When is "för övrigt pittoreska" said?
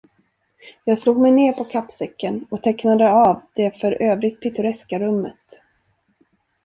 3.79-4.99